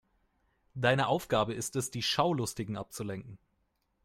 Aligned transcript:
Deine 0.73 1.05
Aufgabe 1.09 1.53
ist 1.53 1.75
es, 1.75 1.91
die 1.91 2.01
Schaulustigen 2.01 2.75
abzulenken. 2.75 3.37